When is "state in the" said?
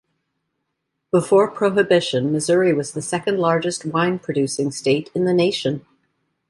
4.71-5.33